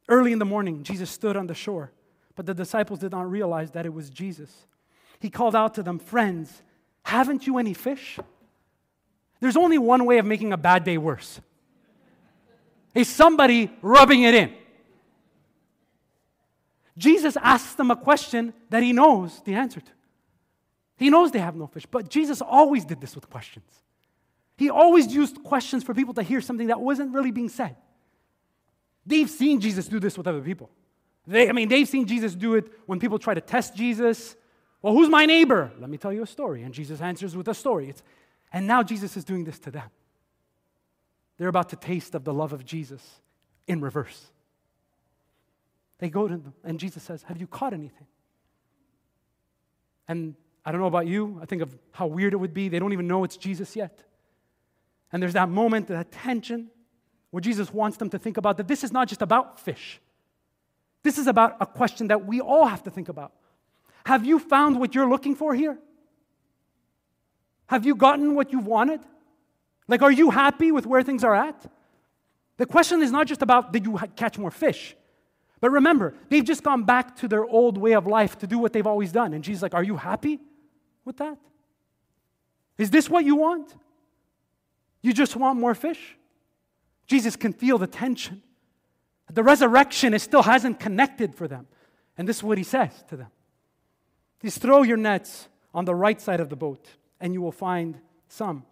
[0.10, 1.92] Early in the morning, Jesus stood on the shore,
[2.36, 4.68] but the disciples did not realize that it was Jesus.
[5.20, 6.62] He called out to them, Friends,
[7.04, 8.20] haven't you any fish?
[9.40, 11.40] There's only one way of making a bad day worse.
[12.96, 14.54] Is somebody rubbing it in?
[16.98, 19.92] Jesus asks them a question that he knows the answer to.
[20.98, 23.70] He knows they have no fish, but Jesus always did this with questions.
[24.58, 27.76] He always used questions for people to hear something that wasn't really being said.
[29.08, 30.70] They've seen Jesus do this with other people.
[31.26, 34.36] They, I mean, they've seen Jesus do it when people try to test Jesus.
[34.82, 35.72] Well, who's my neighbor?
[35.80, 36.64] Let me tell you a story.
[36.64, 37.90] And Jesus answers with a story.
[37.90, 38.04] It's,
[38.52, 39.90] and now Jesus is doing this to them.
[41.38, 43.02] They're about to taste of the love of Jesus
[43.66, 44.28] in reverse.
[46.00, 48.08] They go to them, and Jesus says, Have you caught anything?
[50.08, 52.70] And I don't know about you, I think of how weird it would be.
[52.70, 54.04] They don't even know it's Jesus yet.
[55.12, 56.70] And there's that moment, that tension,
[57.32, 60.00] where Jesus wants them to think about that this is not just about fish.
[61.04, 63.34] This is about a question that we all have to think about.
[64.06, 65.78] Have you found what you're looking for here?
[67.68, 69.02] Have you gotten what you've wanted?
[69.88, 71.70] Like, are you happy with where things are at?
[72.58, 74.96] The question is not just about did you catch more fish?
[75.60, 78.74] But remember, they've just gone back to their old way of life to do what
[78.74, 79.34] they've always done.
[79.34, 80.40] And Jesus like, Are you happy
[81.04, 81.38] with that?
[82.78, 83.74] Is this what you want?
[85.02, 86.17] You just want more fish?
[87.08, 88.44] Jesus can feel the tension.
[89.32, 91.68] The resurrection is still hasn't connected for them.
[92.18, 93.28] And this is what he says to them.
[94.42, 96.88] He's throw your nets on the right side of the boat,
[97.20, 98.66] and you will find some.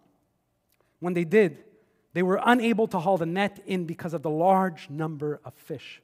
[1.00, 1.64] When they did,
[2.12, 6.02] they were unable to haul the net in because of the large number of fish.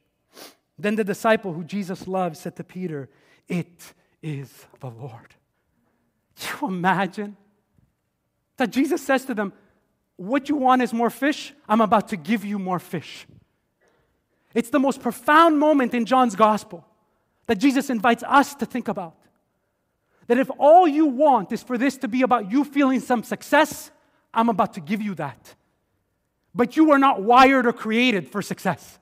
[0.77, 3.09] Then the disciple who Jesus loved said to Peter,
[3.47, 5.35] It is the Lord.
[6.39, 7.37] Can you imagine
[8.57, 9.53] that Jesus says to them,
[10.15, 11.53] What you want is more fish?
[11.67, 13.25] I'm about to give you more fish.
[14.53, 16.85] It's the most profound moment in John's gospel
[17.47, 19.15] that Jesus invites us to think about.
[20.27, 23.91] That if all you want is for this to be about you feeling some success,
[24.33, 25.55] I'm about to give you that.
[26.55, 28.99] But you are not wired or created for success.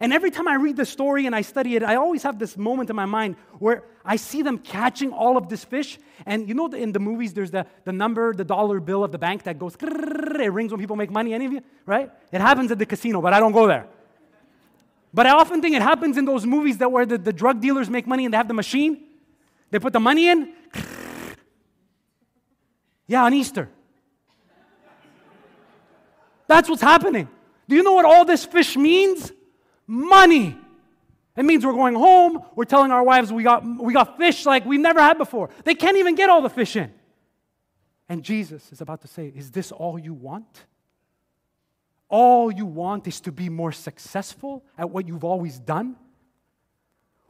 [0.00, 2.56] And every time I read the story and I study it, I always have this
[2.56, 5.98] moment in my mind where I see them catching all of this fish.
[6.26, 9.18] And you know, in the movies, there's the, the number, the dollar bill of the
[9.18, 11.32] bank that goes, it rings when people make money.
[11.32, 12.10] Any of you, right?
[12.32, 13.86] It happens at the casino, but I don't go there.
[15.14, 17.88] But I often think it happens in those movies that where the, the drug dealers
[17.88, 19.02] make money and they have the machine.
[19.70, 20.52] They put the money in.
[23.06, 23.70] Yeah, on Easter.
[26.46, 27.28] That's what's happening.
[27.68, 29.32] Do you know what all this fish means?
[29.86, 30.58] Money.
[31.36, 34.64] It means we're going home, we're telling our wives we got, we got fish like
[34.64, 35.50] we've never had before.
[35.64, 36.92] They can't even get all the fish in.
[38.08, 40.64] And Jesus is about to say, Is this all you want?
[42.08, 45.96] All you want is to be more successful at what you've always done?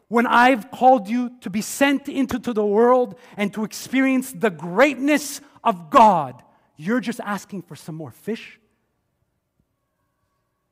[0.08, 5.40] When I've called you to be sent into the world and to experience the greatness
[5.64, 6.42] of God,
[6.76, 8.60] you're just asking for some more fish?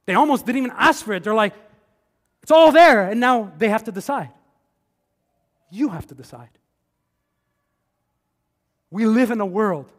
[0.06, 1.24] They almost didn't even ask for it.
[1.24, 1.54] They're like,
[2.44, 4.28] it's all there, and now they have to decide.
[5.70, 6.50] You have to decide.
[8.90, 9.90] We live in a world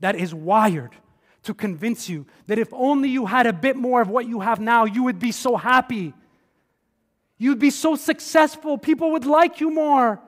[0.00, 0.90] that is wired
[1.44, 4.60] to convince you that if only you had a bit more of what you have
[4.60, 6.12] now, you would be so happy.
[7.38, 8.76] You'd be so successful.
[8.76, 10.20] People would like you more.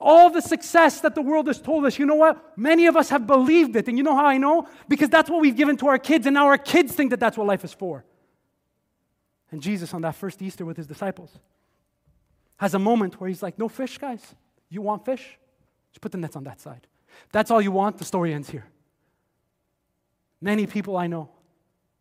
[0.00, 2.58] All the success that the world has told us, you know what?
[2.58, 3.86] Many of us have believed it.
[3.86, 4.66] And you know how I know?
[4.88, 7.38] Because that's what we've given to our kids, and now our kids think that that's
[7.38, 8.04] what life is for.
[9.50, 11.30] And Jesus, on that first Easter with his disciples,
[12.58, 14.34] has a moment where he's like, No fish, guys.
[14.68, 15.38] You want fish?
[15.92, 16.86] Just put the nets on that side.
[17.32, 17.98] That's all you want.
[17.98, 18.66] The story ends here.
[20.40, 21.30] Many people I know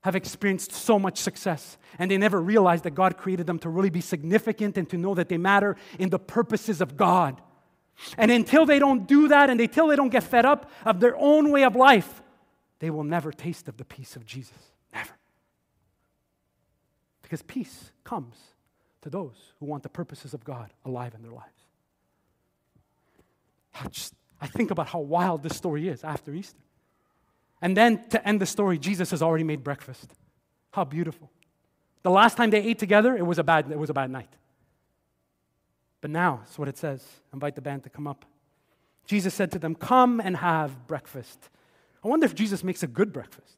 [0.02, 3.90] have experienced so much success and they never realized that God created them to really
[3.90, 7.42] be significant and to know that they matter in the purposes of God.
[8.18, 11.16] And until they don't do that and until they don't get fed up of their
[11.16, 12.22] own way of life,
[12.80, 14.75] they will never taste of the peace of Jesus.
[17.26, 18.36] Because peace comes
[19.02, 21.50] to those who want the purposes of God alive in their lives.
[23.74, 26.62] I, just, I think about how wild this story is after Easter.
[27.64, 30.14] And then to end the story, Jesus has already made breakfast.
[30.70, 31.32] How beautiful.
[32.04, 34.30] The last time they ate together, it was a bad, it was a bad night.
[36.02, 37.04] But now, that's what it says.
[37.34, 38.24] Invite the band to come up.
[39.08, 41.50] Jesus said to them, Come and have breakfast.
[42.04, 43.58] I wonder if Jesus makes a good breakfast.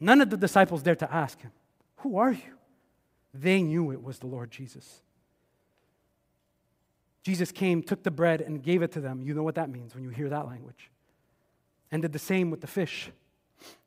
[0.00, 1.52] None of the disciples dared to ask him,
[1.98, 2.58] Who are you?
[3.32, 5.00] They knew it was the Lord Jesus.
[7.22, 9.22] Jesus came, took the bread, and gave it to them.
[9.22, 10.90] You know what that means when you hear that language.
[11.90, 13.10] And did the same with the fish.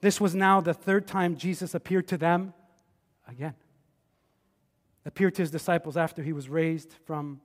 [0.02, 2.54] This was now the third time Jesus appeared to them
[3.28, 3.54] again
[5.08, 7.40] appeared to his disciples after he was raised from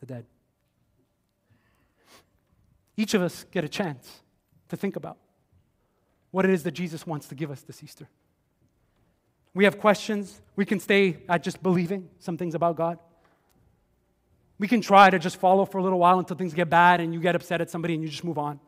[0.00, 0.26] the dead.
[2.96, 4.22] Each of us get a chance
[4.68, 5.18] to think about
[6.30, 8.08] what it is that Jesus wants to give us this Easter.
[9.54, 10.40] We have questions.
[10.56, 12.98] We can stay at just believing some things about God.
[14.58, 17.14] We can try to just follow for a little while until things get bad and
[17.14, 18.60] you get upset at somebody and you just move on.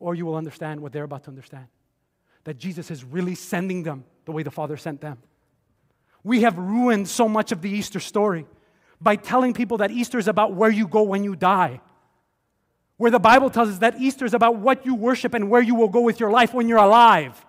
[0.00, 1.66] Or you will understand what they're about to understand
[2.44, 5.18] that Jesus is really sending them the way the Father sent them.
[6.24, 8.46] We have ruined so much of the Easter story
[9.00, 11.80] by telling people that Easter is about where you go when you die.
[12.98, 15.74] Where the Bible tells us that Easter is about what you worship and where you
[15.74, 17.46] will go with your life when you're alive.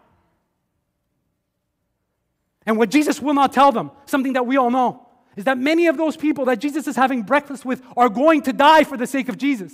[2.65, 5.88] And what Jesus will not tell them, something that we all know, is that many
[5.88, 9.07] of those people that Jesus is having breakfast with are going to die for the
[9.07, 9.73] sake of Jesus.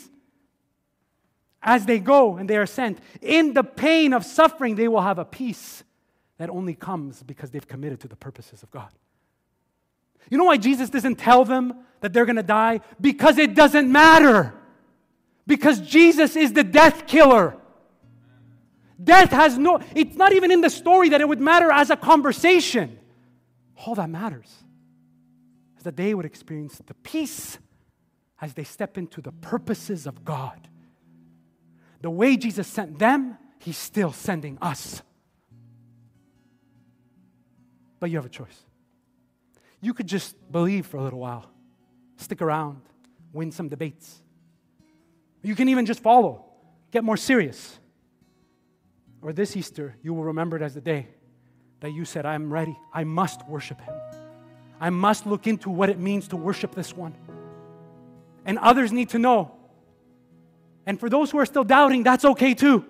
[1.61, 5.19] As they go and they are sent, in the pain of suffering, they will have
[5.19, 5.83] a peace
[6.37, 8.89] that only comes because they've committed to the purposes of God.
[10.29, 12.81] You know why Jesus doesn't tell them that they're going to die?
[13.01, 14.53] Because it doesn't matter.
[15.47, 17.57] Because Jesus is the death killer.
[19.01, 21.95] Death has no, it's not even in the story that it would matter as a
[21.95, 22.97] conversation.
[23.85, 24.51] All that matters
[25.77, 27.59] is that they would experience the peace
[28.41, 30.67] as they step into the purposes of God.
[32.01, 35.01] The way Jesus sent them, He's still sending us.
[37.99, 38.65] But you have a choice.
[39.81, 41.49] You could just believe for a little while,
[42.17, 42.81] stick around,
[43.33, 44.21] win some debates.
[45.45, 46.43] You can even just follow,
[46.89, 47.77] get more serious.
[49.21, 51.07] Or this Easter, you will remember it as the day
[51.81, 52.75] that you said, I'm ready.
[52.91, 53.93] I must worship Him.
[54.81, 57.13] I must look into what it means to worship this one.
[58.43, 59.51] And others need to know.
[60.87, 62.83] And for those who are still doubting, that's okay too.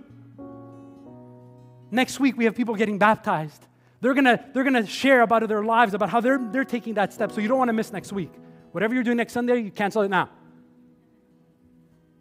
[1.91, 3.65] Next week, we have people getting baptized.
[3.99, 7.33] They're gonna, they're gonna share about their lives, about how they're, they're taking that step.
[7.33, 8.31] So you don't wanna miss next week.
[8.71, 10.29] Whatever you're doing next Sunday, you cancel it now.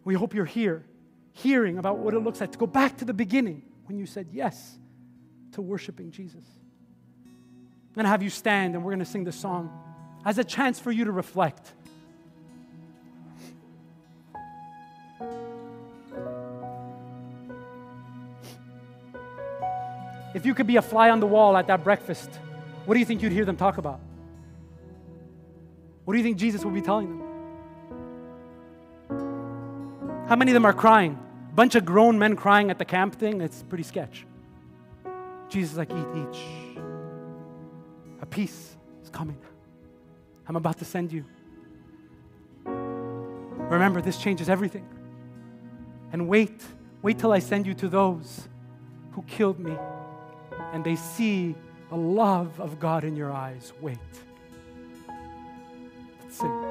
[0.05, 0.85] We hope you're here,
[1.33, 4.27] hearing about what it looks like to go back to the beginning when you said
[4.31, 4.77] yes
[5.53, 6.45] to worshiping Jesus.
[7.25, 9.69] I'm gonna have you stand and we're gonna sing this song
[10.23, 11.73] as a chance for you to reflect.
[20.35, 22.29] If you could be a fly on the wall at that breakfast,
[22.85, 24.01] what do you think you'd hear them talk about?
[26.03, 27.34] What do you think Jesus would be telling them?
[30.27, 31.19] How many of them are crying?
[31.49, 33.41] A bunch of grown men crying at the camp thing?
[33.41, 34.25] It's pretty sketch.
[35.49, 36.35] Jesus is like, eat, eat.
[36.35, 36.79] Shh.
[38.21, 39.37] A peace is coming.
[40.47, 41.25] I'm about to send you.
[42.65, 44.87] Remember, this changes everything.
[46.11, 46.63] And wait,
[47.03, 48.47] wait till I send you to those
[49.11, 49.75] who killed me
[50.73, 51.55] and they see
[51.89, 53.99] the love of God in your eyes, wait.
[56.21, 56.64] Let's sing.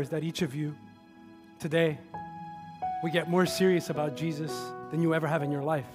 [0.00, 0.74] Prayer is that each of you
[1.58, 1.98] today
[3.02, 4.52] we get more serious about Jesus
[4.90, 5.86] than you ever have in your life.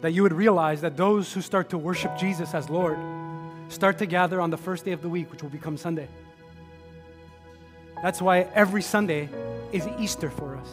[0.00, 2.98] That you would realize that those who start to worship Jesus as Lord
[3.68, 6.08] start to gather on the first day of the week, which will become Sunday.
[8.02, 9.28] That's why every Sunday
[9.72, 10.68] is Easter for us.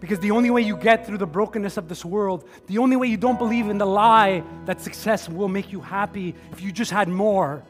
[0.00, 3.08] Because the only way you get through the brokenness of this world, the only way
[3.08, 6.90] you don't believe in the lie that success will make you happy if you just
[6.90, 7.62] had more,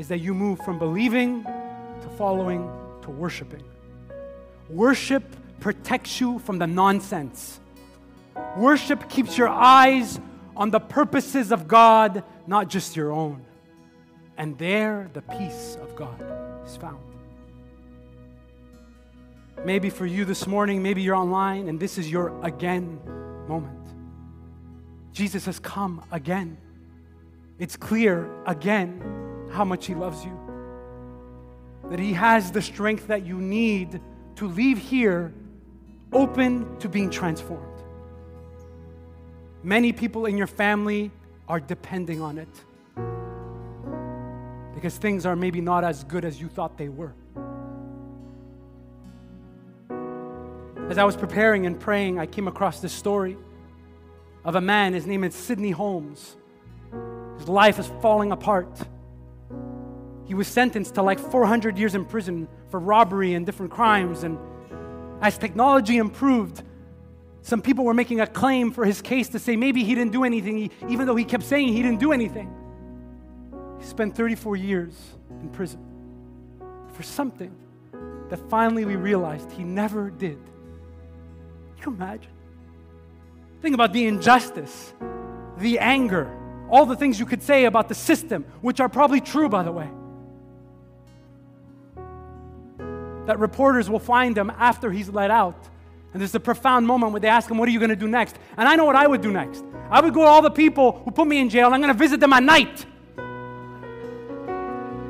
[0.00, 2.62] is that you move from believing to following
[3.02, 3.62] to worshiping.
[4.70, 5.22] Worship
[5.60, 7.60] protects you from the nonsense.
[8.56, 10.18] Worship keeps your eyes
[10.56, 13.44] on the purposes of God, not just your own.
[14.38, 16.18] And there, the peace of God
[16.66, 17.04] is found.
[19.66, 22.98] Maybe for you this morning, maybe you're online and this is your again
[23.46, 23.86] moment.
[25.12, 26.56] Jesus has come again.
[27.58, 29.19] It's clear again
[29.50, 30.38] how much He loves you.
[31.90, 34.00] That He has the strength that you need
[34.36, 35.32] to leave here
[36.12, 37.66] open to being transformed.
[39.62, 41.10] Many people in your family
[41.48, 42.48] are depending on it
[44.74, 47.12] because things are maybe not as good as you thought they were.
[50.88, 53.36] As I was preparing and praying, I came across this story
[54.44, 54.94] of a man.
[54.94, 56.36] His name is Sidney Holmes.
[57.38, 58.70] His life is falling apart.
[60.30, 64.22] He was sentenced to like 400 years in prison for robbery and different crimes.
[64.22, 64.38] And
[65.20, 66.62] as technology improved,
[67.42, 70.22] some people were making a claim for his case to say maybe he didn't do
[70.22, 72.48] anything, even though he kept saying he didn't do anything.
[73.80, 74.94] He spent 34 years
[75.42, 75.84] in prison
[76.92, 77.52] for something
[78.28, 80.38] that finally we realized he never did.
[81.80, 82.30] Can you imagine?
[83.62, 84.94] Think about the injustice,
[85.58, 86.30] the anger,
[86.70, 89.72] all the things you could say about the system, which are probably true, by the
[89.72, 89.90] way.
[93.26, 95.68] That reporters will find him after he's let out.
[96.12, 98.08] And there's a profound moment where they ask him, What are you going to do
[98.08, 98.36] next?
[98.56, 99.64] And I know what I would do next.
[99.90, 101.98] I would go to all the people who put me in jail, I'm going to
[101.98, 102.86] visit them at night.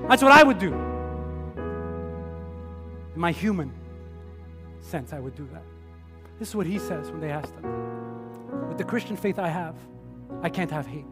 [0.09, 0.73] That's what I would do.
[3.15, 3.73] In my human
[4.81, 5.63] sense, I would do that.
[6.39, 8.69] This is what he says when they ask him.
[8.69, 9.77] With the Christian faith I have,
[10.43, 11.05] I can't have hate.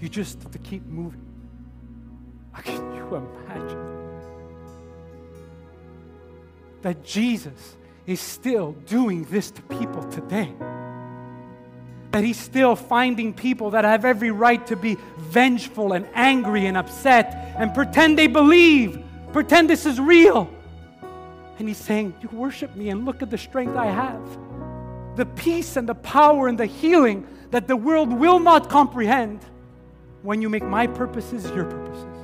[0.00, 1.24] You just have to keep moving.
[2.62, 3.93] Can you imagine
[6.84, 7.76] that Jesus
[8.06, 10.54] is still doing this to people today?
[12.14, 16.76] that he's still finding people that have every right to be vengeful and angry and
[16.76, 20.48] upset and pretend they believe, pretend this is real.
[21.58, 24.22] And he's saying, You worship me and look at the strength I have.
[25.16, 29.40] The peace and the power and the healing that the world will not comprehend
[30.22, 32.16] when you make my purposes your purposes.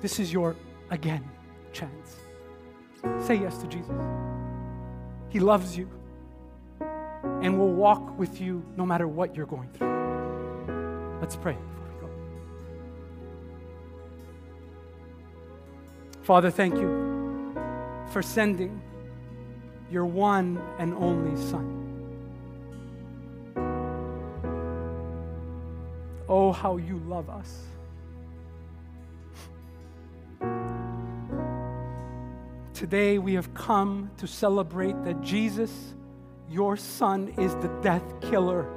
[0.00, 0.56] This is your
[0.90, 1.30] again
[1.72, 2.21] chance.
[3.20, 3.94] Say yes to Jesus.
[5.28, 5.88] He loves you
[7.40, 11.18] and will walk with you no matter what you're going through.
[11.20, 12.10] Let's pray before we go.
[16.22, 17.54] Father, thank you
[18.10, 18.80] for sending
[19.90, 21.78] your one and only Son.
[26.28, 27.62] Oh, how you love us.
[32.82, 35.70] Today we have come to celebrate that Jesus
[36.50, 38.68] your son is the death killer.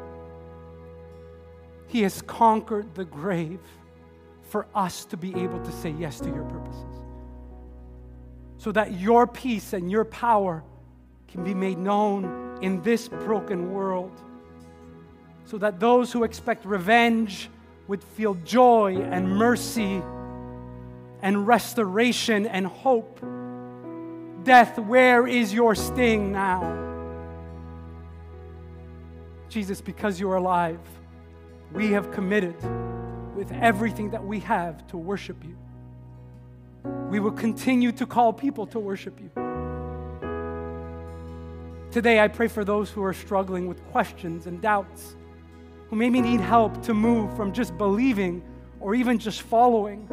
[1.88, 3.62] He has conquered the grave
[4.44, 7.02] for us to be able to say yes to your purposes.
[8.60, 10.64] So that your peace and your power
[11.28, 14.22] can be made known in this broken world.
[15.46, 17.50] So that those who expect revenge
[17.88, 20.04] would feel joy and mercy
[21.24, 23.20] and restoration and hope.
[24.46, 26.62] Death, where is your sting now?
[29.50, 30.80] Jesus, because you're alive,
[31.74, 32.56] we have committed
[33.36, 35.58] with everything that we have to worship you.
[37.10, 39.32] We will continue to call people to worship you.
[41.90, 45.16] Today, I pray for those who are struggling with questions and doubts,
[45.90, 48.44] who maybe need help to move from just believing
[48.80, 50.08] or even just following,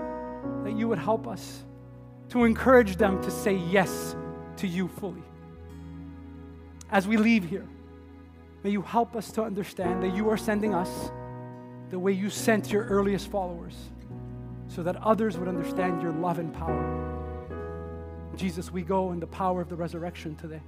[0.65, 1.65] that you would help us
[2.31, 4.17] to encourage them to say yes
[4.63, 5.23] to you fully.
[6.91, 7.67] As we leave here,
[8.63, 11.11] May you help us to understand that you are sending us
[11.91, 13.75] the way you sent your earliest followers
[14.69, 17.49] so that others would understand your love and power.
[18.37, 20.61] Jesus, we go in the power of the resurrection today.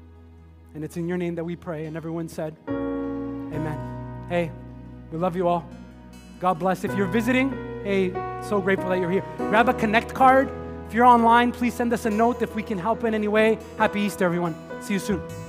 [0.74, 1.86] And it's in your name that we pray.
[1.86, 4.26] And everyone said, Amen.
[4.28, 4.50] Hey,
[5.12, 5.66] we love you all.
[6.40, 6.82] God bless.
[6.84, 7.50] If you're visiting
[7.84, 8.10] Hey,
[8.42, 9.24] so grateful that you're here.
[9.36, 10.50] Grab a Connect card.
[10.86, 13.58] If you're online, please send us a note if we can help in any way.
[13.78, 14.54] Happy Easter, everyone.
[14.80, 15.43] See you soon.